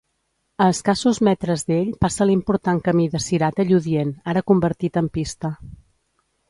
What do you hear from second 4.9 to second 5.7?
en pista.